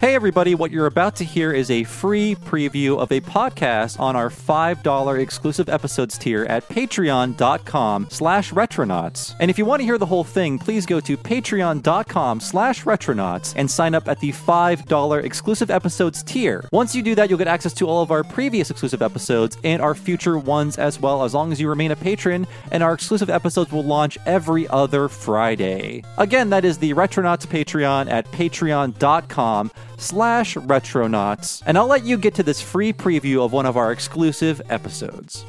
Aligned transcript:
Hey 0.00 0.16
everybody, 0.16 0.56
what 0.56 0.72
you're 0.72 0.86
about 0.86 1.14
to 1.16 1.24
hear 1.24 1.52
is 1.52 1.70
a 1.70 1.84
free 1.84 2.34
preview 2.34 2.98
of 2.98 3.12
a 3.12 3.20
podcast 3.20 4.00
on 4.00 4.16
our 4.16 4.28
$5 4.28 5.20
exclusive 5.20 5.68
episodes 5.68 6.18
tier 6.18 6.44
at 6.46 6.68
patreon.com 6.68 8.08
slash 8.10 8.52
retronauts. 8.52 9.36
And 9.38 9.52
if 9.52 9.56
you 9.56 9.64
want 9.64 9.80
to 9.80 9.84
hear 9.84 9.96
the 9.96 10.04
whole 10.04 10.24
thing, 10.24 10.58
please 10.58 10.84
go 10.84 10.98
to 10.98 11.16
patreon.com 11.16 12.40
slash 12.40 12.82
retronauts 12.82 13.54
and 13.56 13.70
sign 13.70 13.94
up 13.94 14.08
at 14.08 14.18
the 14.18 14.32
$5 14.32 15.22
exclusive 15.22 15.70
episodes 15.70 16.24
tier. 16.24 16.68
Once 16.72 16.96
you 16.96 17.00
do 17.02 17.14
that, 17.14 17.30
you'll 17.30 17.38
get 17.38 17.46
access 17.46 17.72
to 17.74 17.86
all 17.86 18.02
of 18.02 18.10
our 18.10 18.24
previous 18.24 18.72
exclusive 18.72 19.00
episodes 19.00 19.56
and 19.62 19.80
our 19.80 19.94
future 19.94 20.36
ones 20.36 20.76
as 20.76 20.98
well, 20.98 21.22
as 21.22 21.34
long 21.34 21.52
as 21.52 21.60
you 21.60 21.68
remain 21.68 21.92
a 21.92 21.96
patron, 21.96 22.48
and 22.72 22.82
our 22.82 22.94
exclusive 22.94 23.30
episodes 23.30 23.70
will 23.70 23.84
launch 23.84 24.18
every 24.26 24.66
other 24.68 25.08
Friday. 25.08 26.02
Again, 26.18 26.50
that 26.50 26.64
is 26.64 26.78
the 26.78 26.94
Retronauts 26.94 27.46
Patreon 27.46 28.10
at 28.10 28.26
patreon.com 28.32 29.70
slash 29.98 30.56
retronauts, 30.56 31.62
and 31.66 31.78
I'll 31.78 31.86
let 31.86 32.04
you 32.04 32.16
get 32.16 32.34
to 32.36 32.42
this 32.42 32.60
free 32.60 32.92
preview 32.92 33.44
of 33.44 33.52
one 33.52 33.66
of 33.66 33.76
our 33.76 33.92
exclusive 33.92 34.60
episodes. 34.68 35.44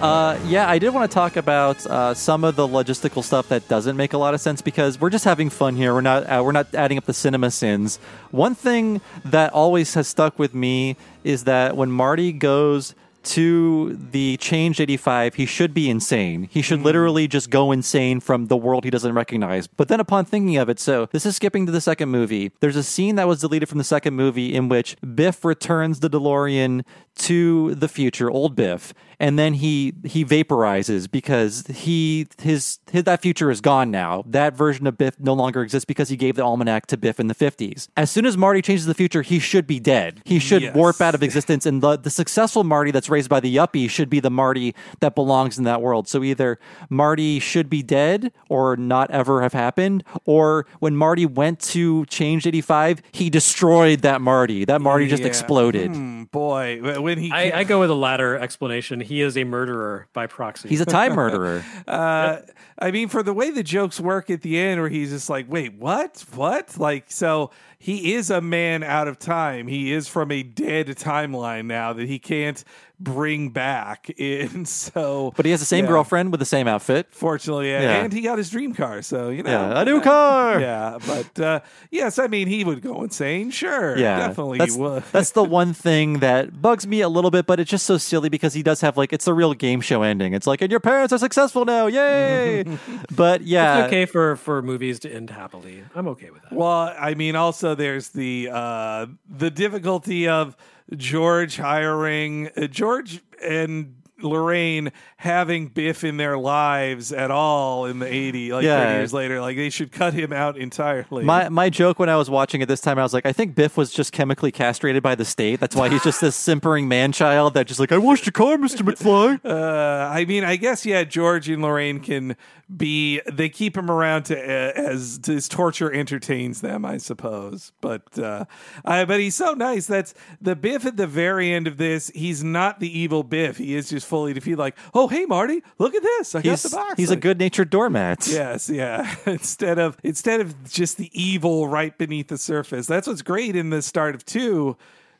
Uh, 0.00 0.38
yeah, 0.44 0.68
I 0.68 0.78
did 0.78 0.90
want 0.90 1.10
to 1.10 1.14
talk 1.14 1.36
about 1.36 1.84
uh, 1.86 2.12
some 2.12 2.44
of 2.44 2.54
the 2.54 2.68
logistical 2.68 3.24
stuff 3.24 3.48
that 3.48 3.66
doesn't 3.66 3.96
make 3.96 4.12
a 4.12 4.18
lot 4.18 4.34
of 4.34 4.42
sense 4.42 4.60
because 4.60 5.00
we're 5.00 5.10
just 5.10 5.24
having 5.24 5.48
fun 5.48 5.74
here. 5.74 5.94
We're 5.94 6.02
not 6.02 6.24
uh, 6.24 6.42
we're 6.44 6.52
not 6.52 6.74
adding 6.74 6.98
up 6.98 7.06
the 7.06 7.14
cinema 7.14 7.50
sins. 7.50 7.96
One 8.30 8.54
thing 8.54 9.00
that 9.24 9.54
always 9.54 9.94
has 9.94 10.06
stuck 10.06 10.38
with 10.38 10.52
me 10.52 10.96
is 11.24 11.44
that 11.44 11.76
when 11.76 11.90
Marty 11.90 12.32
goes 12.32 12.94
to 13.26 13.98
the 14.12 14.36
change 14.36 14.80
85 14.80 15.34
he 15.34 15.46
should 15.46 15.74
be 15.74 15.90
insane 15.90 16.44
he 16.44 16.62
should 16.62 16.82
literally 16.82 17.26
just 17.26 17.50
go 17.50 17.72
insane 17.72 18.20
from 18.20 18.46
the 18.46 18.56
world 18.56 18.84
he 18.84 18.90
doesn't 18.90 19.14
recognize 19.14 19.66
but 19.66 19.88
then 19.88 19.98
upon 19.98 20.24
thinking 20.24 20.56
of 20.58 20.68
it 20.68 20.78
so 20.78 21.08
this 21.10 21.26
is 21.26 21.34
skipping 21.34 21.66
to 21.66 21.72
the 21.72 21.80
second 21.80 22.08
movie 22.08 22.52
there's 22.60 22.76
a 22.76 22.84
scene 22.84 23.16
that 23.16 23.26
was 23.26 23.40
deleted 23.40 23.68
from 23.68 23.78
the 23.78 23.84
second 23.84 24.14
movie 24.14 24.54
in 24.54 24.68
which 24.68 24.96
biff 25.14 25.44
returns 25.44 25.98
the 25.98 26.08
delorean 26.08 26.84
to 27.16 27.74
the 27.74 27.88
future 27.88 28.30
old 28.30 28.54
biff 28.54 28.94
and 29.18 29.38
then 29.38 29.54
he 29.54 29.94
he 30.04 30.24
vaporizes 30.24 31.10
because 31.10 31.66
he 31.68 32.26
his, 32.40 32.78
his 32.90 33.04
that 33.04 33.22
future 33.22 33.50
is 33.50 33.60
gone 33.60 33.90
now. 33.90 34.22
That 34.26 34.54
version 34.54 34.86
of 34.86 34.98
biff 34.98 35.18
no 35.20 35.32
longer 35.32 35.62
exists 35.62 35.84
because 35.84 36.08
he 36.08 36.16
gave 36.16 36.36
the 36.36 36.42
almanac 36.42 36.86
to 36.88 36.96
biff 36.96 37.18
in 37.20 37.26
the 37.28 37.34
50s 37.34 37.88
as 37.96 38.10
soon 38.10 38.26
as 38.26 38.36
marty 38.36 38.62
changes 38.62 38.86
the 38.86 38.94
future 38.94 39.22
he 39.22 39.38
should 39.38 39.66
be 39.66 39.80
dead. 39.80 40.20
He 40.24 40.38
should 40.38 40.62
Yes. 40.62 40.74
warp 40.74 41.00
out 41.00 41.14
of 41.14 41.22
existence 41.22 41.66
and 41.66 41.82
the, 41.82 41.96
the 41.96 42.10
successful 42.10 42.64
marty 42.64 42.90
that's 42.90 43.08
raised 43.08 43.28
by 43.28 43.40
the 43.40 43.54
yuppie 43.54 43.88
should 43.90 44.08
be 44.10 44.20
the 44.20 44.30
marty 44.30 44.74
that 45.00 45.14
belongs 45.14 45.58
in 45.58 45.64
that 45.64 45.82
world. 45.82 46.08
So 46.08 46.22
either 46.22 46.58
marty 46.90 47.38
should 47.40 47.68
be 47.70 47.82
dead 47.82 48.32
or 48.48 48.76
not 48.76 49.10
ever 49.10 49.42
have 49.42 49.52
happened 49.52 50.04
or 50.24 50.66
when 50.80 50.96
marty 50.96 51.26
went 51.26 51.60
to 51.60 52.04
change 52.06 52.46
85 52.46 53.02
he 53.12 53.30
destroyed 53.30 54.00
that 54.00 54.20
marty. 54.20 54.64
That 54.64 54.80
marty 54.80 55.06
just 55.08 55.24
exploded. 55.24 55.90
Hmm, 55.94 56.24
boy, 56.24 57.00
when 57.00 57.18
he 57.18 57.30
I, 57.30 57.60
I 57.60 57.64
go 57.64 57.80
with 57.80 57.88
the 57.88 57.96
latter 57.96 58.36
explanation. 58.36 59.00
He 59.06 59.22
is 59.22 59.36
a 59.36 59.44
murderer 59.44 60.08
by 60.12 60.26
proxy. 60.26 60.68
he's 60.68 60.80
a 60.80 60.86
time 60.86 61.14
murderer 61.16 61.64
Uh, 61.86 62.40
I 62.78 62.90
mean, 62.90 63.08
for 63.08 63.22
the 63.22 63.32
way 63.32 63.50
the 63.50 63.62
jokes 63.62 63.98
work 63.98 64.28
at 64.28 64.42
the 64.42 64.58
end, 64.58 64.80
where 64.80 64.90
he's 64.90 65.10
just 65.10 65.30
like, 65.30 65.50
"Wait, 65.50 65.74
what? 65.74 66.24
What?" 66.34 66.76
Like, 66.76 67.10
so 67.10 67.50
he 67.78 68.14
is 68.14 68.30
a 68.30 68.40
man 68.40 68.82
out 68.82 69.08
of 69.08 69.18
time. 69.18 69.66
He 69.66 69.92
is 69.92 70.08
from 70.08 70.30
a 70.30 70.42
dead 70.42 70.88
timeline 70.88 71.66
now 71.66 71.92
that 71.94 72.06
he 72.06 72.18
can't 72.18 72.62
bring 72.98 73.50
back. 73.50 74.10
And 74.18 74.68
so, 74.86 75.32
but 75.36 75.44
he 75.44 75.50
has 75.50 75.60
the 75.60 75.66
same 75.66 75.84
yeah. 75.84 75.90
girlfriend 75.90 76.30
with 76.30 76.40
the 76.40 76.46
same 76.46 76.68
outfit 76.68 77.08
Fortunately, 77.10 77.70
yeah. 77.70 77.82
Yeah. 77.82 78.04
and 78.04 78.12
he 78.12 78.22
got 78.22 78.38
his 78.38 78.50
dream 78.50 78.74
car. 78.74 79.02
So 79.02 79.30
you 79.30 79.42
know, 79.42 79.50
yeah 79.50 79.80
a 79.80 79.84
new 79.84 80.00
car 80.00 80.60
Yeah, 80.60 80.98
but 81.06 81.40
uh, 81.40 81.60
yes, 81.90 82.18
I 82.18 82.26
mean, 82.26 82.48
he 82.48 82.64
would 82.64 82.82
go 82.82 83.02
insane. 83.02 83.50
Sure, 83.50 83.96
Yeah, 83.96 84.28
definitely 84.28 84.58
That's, 84.58 84.74
he 84.74 84.80
would. 84.80 85.02
that's 85.12 85.32
the 85.32 85.44
one 85.44 85.72
thing 85.72 86.20
that 86.20 86.60
bugs 86.60 86.86
me 86.86 87.00
a 87.00 87.08
little 87.08 87.30
bit, 87.30 87.46
but 87.46 87.60
it's 87.60 87.70
just 87.70 87.86
so 87.86 87.98
silly 87.98 88.28
because 88.28 88.54
he 88.54 88.62
does 88.62 88.80
have 88.80 88.96
like 88.96 89.12
it's 89.12 89.26
a 89.26 89.34
real 89.34 89.54
game 89.54 89.80
show 89.80 90.02
ending. 90.02 90.32
It's 90.32 90.46
like, 90.46 90.62
and 90.62 90.70
your 90.70 90.80
parents 90.80 91.12
are 91.12 91.18
successful 91.18 91.64
now, 91.64 91.86
yay! 91.86 92.64
but 93.14 93.42
yeah, 93.42 93.84
It's 93.84 93.86
okay 93.88 94.06
for, 94.06 94.36
for 94.36 94.62
movies 94.62 94.98
to 95.00 95.10
end 95.12 95.30
happily. 95.30 95.84
I'm 95.94 96.08
okay 96.08 96.30
with 96.30 96.42
that. 96.42 96.52
Well, 96.52 96.94
I 96.98 97.14
mean, 97.14 97.36
also 97.36 97.74
there's 97.74 98.10
the 98.10 98.50
uh, 98.52 99.06
the 99.28 99.50
difficulty 99.50 100.28
of 100.28 100.56
George 100.94 101.56
hiring 101.56 102.48
uh, 102.56 102.66
George 102.66 103.22
and 103.42 104.02
Lorraine 104.22 104.92
having 105.18 105.68
Biff 105.68 106.02
in 106.04 106.16
their 106.16 106.38
lives 106.38 107.12
at 107.12 107.30
all 107.30 107.84
in 107.86 107.98
the 107.98 108.06
80, 108.12 108.52
like 108.52 108.64
Yeah. 108.64 108.84
30 108.84 108.98
years 108.98 109.12
later. 109.12 109.40
Like 109.40 109.56
they 109.56 109.70
should 109.70 109.92
cut 109.92 110.14
him 110.14 110.32
out 110.32 110.56
entirely. 110.56 111.24
My 111.24 111.48
my 111.48 111.68
joke 111.70 111.98
when 111.98 112.08
I 112.08 112.16
was 112.16 112.30
watching 112.30 112.60
it 112.62 112.66
this 112.66 112.80
time, 112.80 112.98
I 112.98 113.02
was 113.02 113.12
like, 113.14 113.26
I 113.26 113.32
think 113.32 113.54
Biff 113.54 113.76
was 113.76 113.90
just 113.92 114.12
chemically 114.12 114.50
castrated 114.52 115.02
by 115.02 115.14
the 115.14 115.24
state. 115.24 115.60
That's 115.60 115.76
why 115.76 115.88
he's 115.88 116.02
just 116.02 116.20
this 116.20 116.36
simpering 116.36 116.88
man 116.88 117.12
child 117.12 117.54
that 117.54 117.66
just 117.66 117.80
like, 117.80 117.92
I 117.92 117.98
washed 117.98 118.26
your 118.26 118.32
car, 118.32 118.56
Mister 118.58 118.82
McFly. 118.84 119.40
uh, 119.44 120.08
I 120.12 120.24
mean, 120.24 120.44
I 120.44 120.56
guess 120.56 120.86
yeah, 120.86 121.04
George 121.04 121.48
and 121.48 121.62
Lorraine 121.62 122.00
can 122.00 122.36
be. 122.74 123.20
They 123.30 123.48
keep 123.48 123.76
him 123.76 123.90
around 123.90 124.24
to 124.24 124.38
uh, 124.38 124.72
as 124.74 125.18
to 125.20 125.32
his 125.32 125.48
torture 125.48 125.92
entertains 125.92 126.60
them, 126.62 126.84
I 126.84 126.98
suppose. 126.98 127.72
But 127.80 128.18
uh, 128.18 128.46
I, 128.84 129.04
but 129.04 129.20
he's 129.20 129.34
so 129.36 129.52
nice. 129.54 129.86
That's 129.86 130.14
the 130.40 130.56
Biff 130.56 130.86
at 130.86 130.96
the 130.96 131.06
very 131.06 131.52
end 131.52 131.66
of 131.66 131.76
this. 131.76 132.10
He's 132.14 132.42
not 132.42 132.80
the 132.80 132.98
evil 132.98 133.22
Biff. 133.22 133.58
He 133.58 133.74
is 133.74 133.88
just 133.90 134.05
fully 134.06 134.32
to 134.32 134.40
defeated. 134.40 134.58
Like, 134.58 134.76
oh 134.94 135.08
hey 135.08 135.26
Marty, 135.26 135.62
look 135.78 135.94
at 135.94 136.02
this. 136.02 136.34
I 136.34 136.42
got 136.42 136.50
He's 136.50 136.62
the 136.62 136.70
box. 136.70 136.94
he's 136.96 137.10
a 137.10 137.16
good 137.16 137.38
natured 137.38 137.70
doormat. 137.70 138.26
Yes, 138.28 138.70
yeah. 138.70 139.14
instead 139.26 139.78
of 139.78 139.96
instead 140.02 140.40
of 140.40 140.70
just 140.70 140.96
the 140.96 141.10
evil 141.12 141.68
right 141.68 141.96
beneath 141.98 142.28
the 142.28 142.38
surface. 142.38 142.86
That's 142.86 143.06
what's 143.06 143.22
great 143.22 143.54
in 143.56 143.70
the 143.70 143.82
start 143.82 144.14
of 144.14 144.24
two, 144.24 144.76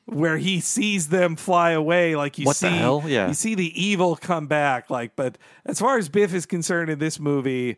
where 0.06 0.38
he 0.38 0.60
sees 0.60 1.08
them 1.08 1.36
fly 1.36 1.70
away. 1.72 2.16
Like 2.16 2.38
you 2.38 2.46
What 2.46 2.56
see, 2.56 2.68
the 2.68 2.74
hell? 2.74 3.02
Yeah. 3.06 3.28
you 3.28 3.34
see 3.34 3.54
the 3.54 3.80
evil 3.80 4.16
come 4.16 4.46
back. 4.46 4.88
Like, 4.90 5.16
but 5.16 5.36
as 5.64 5.78
far 5.80 5.98
as 5.98 6.08
Biff 6.08 6.32
is 6.32 6.46
concerned 6.46 6.90
in 6.90 6.98
this 6.98 7.18
movie. 7.20 7.76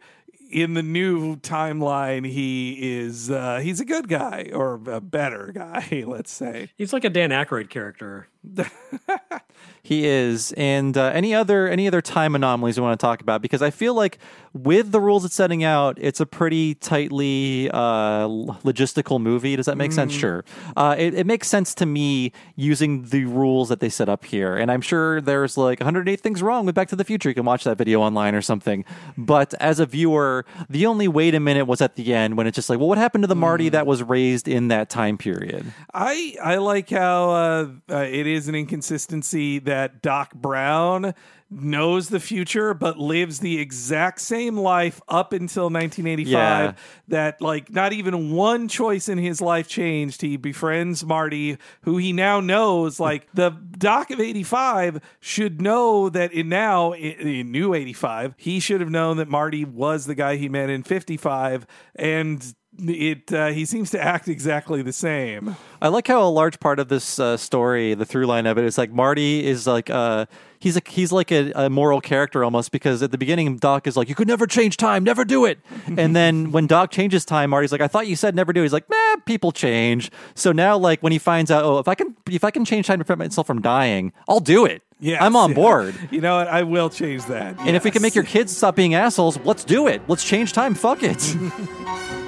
in 0.51 0.73
the 0.73 0.83
new 0.83 1.37
timeline, 1.37 2.27
he 2.27 2.79
is 3.01 3.31
uh, 3.31 3.59
he's 3.63 3.81
a 3.81 3.85
good 3.85 4.09
guy 4.09 4.49
or 4.55 4.81
a 4.87 4.99
better 5.01 5.53
guy, 5.55 6.03
let's 6.07 6.31
say. 6.31 6.71
He's 6.77 6.93
like 6.95 7.05
a 7.05 7.11
Dan 7.11 7.29
Aykroyd 7.31 7.69
character. 7.69 8.29
He 9.89 10.07
is, 10.07 10.53
and 10.53 10.95
uh, 10.99 11.13
any 11.15 11.35
other 11.35 11.67
any 11.67 11.87
other 11.87 12.03
time 12.03 12.35
anomalies 12.35 12.79
we 12.79 12.85
want 12.85 13.01
to 13.01 13.03
talk 13.03 13.23
about 13.23 13.41
because 13.41 13.63
I 13.63 13.71
feel 13.71 13.95
like 13.95 14.19
with 14.53 14.93
the 14.93 15.01
rules 15.01 15.25
it's 15.25 15.35
setting 15.35 15.65
out, 15.65 15.97
it's 15.99 16.21
a 16.21 16.27
pretty 16.27 16.75
tightly 16.75 17.71
uh, 17.73 18.29
logistical 18.29 19.19
movie. 19.19 19.57
Does 19.57 19.65
that 19.65 19.79
make 19.79 19.93
sense? 19.93 20.13
Sure, 20.13 20.45
uh, 20.77 20.95
it, 20.99 21.15
it 21.15 21.27
makes 21.27 21.49
sense 21.49 21.75
to 21.77 21.87
me 21.87 22.33
using 22.55 23.05
the 23.05 23.25
rules 23.25 23.71
that 23.71 23.81
they 23.81 23.89
set 23.89 24.11
up 24.11 24.27
here, 24.27 24.59
and 24.59 24.71
I'm 24.71 24.83
sure 24.83 25.23
there's 25.23 25.57
like 25.57 25.81
108 25.81 26.21
things 26.21 26.43
wrong 26.43 26.67
with 26.67 26.75
Back 26.75 26.89
to 26.89 26.97
the 26.97 27.05
Future. 27.05 27.31
You 27.31 27.35
can 27.35 27.47
watch 27.47 27.65
that 27.65 27.79
video 27.79 28.03
online 28.03 28.35
or 28.35 28.43
something. 28.43 28.85
But 29.17 29.55
as 29.55 29.81
a 29.81 29.87
viewer, 29.87 30.45
the 30.69 30.85
only 30.85 31.09
wait 31.09 31.35
a 31.35 31.41
minute 31.41 31.65
was 31.65 31.81
at 31.81 31.97
the 31.97 32.13
end 32.13 32.37
when 32.37 32.47
it's 32.47 32.57
just 32.57 32.69
like, 32.69 32.79
well, 32.79 32.89
what 32.89 32.99
happened 32.99 33.23
to 33.23 33.29
the 33.29 33.37
Marty 33.37 33.71
that 33.71 33.87
was 33.87 34.03
raised 34.03 34.49
in 34.49 34.69
that 34.69 34.91
time 34.91 35.17
period? 35.17 35.73
I 35.95 36.37
I 36.45 36.57
like 36.57 36.91
how 36.91 37.31
uh, 37.31 37.69
uh, 37.91 37.97
it 38.01 38.27
is 38.29 38.49
an 38.49 38.55
inconsistency 38.55 39.59
that 39.61 40.03
Doc 40.03 40.35
Brown 40.35 41.15
knows 41.51 42.11
the 42.11 42.21
future 42.21 42.75
but 42.75 42.99
lives 42.99 43.39
the 43.39 43.59
exact 43.59 44.21
same 44.21 44.55
life 44.59 45.01
up 45.09 45.33
until 45.33 45.71
1985 45.71 46.27
Yeah. 46.31 46.73
that 47.09 47.41
like 47.41 47.71
not 47.73 47.95
even 47.95 48.33
one 48.33 48.69
choice 48.69 49.09
in 49.09 49.17
his 49.17 49.41
life 49.41 49.67
changed 49.67 50.21
he 50.21 50.37
befriends 50.37 51.07
marty 51.07 51.57
who 51.85 51.97
he 51.97 52.13
now 52.13 52.41
knows 52.41 53.01
like 53.01 53.29
the 53.33 53.49
doc 53.79 54.11
of 54.11 54.21
85 54.21 55.01
should 55.21 55.63
know 55.63 56.11
that 56.11 56.33
in 56.35 56.51
now 56.51 56.93
in, 56.93 57.13
in 57.15 57.51
new 57.51 57.73
85 57.73 58.35
he 58.37 58.61
should 58.61 58.83
have 58.83 58.91
known 58.91 59.17
that 59.17 59.29
marty 59.29 59.65
was 59.65 60.05
the 60.05 60.15
guy 60.15 60.37
he 60.37 60.51
met 60.51 60.69
in 60.69 60.83
55 60.83 61.67
and 61.95 62.55
it 62.79 63.33
uh, 63.33 63.49
he 63.49 63.65
seems 63.65 63.91
to 63.91 64.01
act 64.01 64.29
exactly 64.29 64.83
the 64.83 64.93
same 64.93 65.57
I 65.81 65.89
like 65.89 66.09
how 66.09 66.23
a 66.23 66.29
large 66.29 66.59
part 66.59 66.81
of 66.81 66.89
this 66.89 67.21
uh, 67.21 67.37
story, 67.37 67.95
the 67.95 68.05
through 68.05 68.27
line 68.27 68.47
of 68.47 68.59
it, 68.59 68.65
is 68.65 68.77
like 68.77 68.91
Marty 68.91 69.47
is 69.47 69.67
like 69.67 69.91
uh 69.91 70.27
he's 70.59 70.77
a 70.77 70.83
he's 70.87 71.13
like 71.13 71.31
a, 71.31 71.53
a 71.53 71.71
moral 71.71 72.01
character 72.01 72.43
almost 72.43 72.73
because 72.73 73.03
at 73.03 73.13
the 73.13 73.19
beginning 73.19 73.57
Doc 73.59 73.87
is 73.87 73.97
like 73.97 74.09
you 74.09 74.15
could 74.15 74.29
never 74.29 74.47
change 74.47 74.77
time, 74.77 75.05
never 75.05 75.25
do 75.25 75.45
it, 75.45 75.59
and 75.87 76.17
then 76.17 76.51
when 76.51 76.67
Doc 76.67 76.91
changes 76.91 77.25
time, 77.25 77.51
Marty's 77.51 77.73
like 77.73 77.81
I 77.81 77.89
thought 77.89 78.07
you 78.07 78.17
said 78.17 78.35
never 78.35 78.53
do. 78.53 78.61
it. 78.61 78.65
He's 78.65 78.73
like 78.73 78.91
nah, 78.91 79.17
people 79.25 79.53
change. 79.53 80.11
So 80.35 80.53
now 80.53 80.77
like 80.77 81.01
when 81.03 81.13
he 81.13 81.19
finds 81.19 81.51
out 81.51 81.65
oh 81.65 81.79
if 81.79 81.87
I 81.87 81.95
can 81.95 82.17
if 82.29 82.43
I 82.43 82.51
can 82.51 82.65
change 82.65 82.87
time 82.87 82.99
to 82.99 83.05
prevent 83.05 83.31
myself 83.31 83.47
from 83.47 83.63
dying, 83.63 84.13
I'll 84.29 84.41
do 84.41 84.65
it. 84.65 84.83
Yeah, 85.01 85.25
I'm 85.25 85.37
on 85.37 85.51
yeah. 85.51 85.57
board. 85.57 85.95
You 86.11 86.21
know 86.21 86.39
what? 86.39 86.49
I 86.49 86.65
will 86.65 86.91
change 86.91 87.27
that. 87.27 87.57
And 87.61 87.77
if 87.77 87.85
we 87.85 87.93
can 87.93 88.03
make 88.03 88.17
your 88.17 88.25
kids 88.25 88.57
stop 88.57 88.75
being 88.75 88.95
assholes, 88.95 89.39
let's 89.45 89.63
do 89.63 89.87
it. 89.87 90.03
Let's 90.09 90.25
change 90.25 90.53
time. 90.53 90.75
Fuck 90.75 91.03
it. 91.03 91.37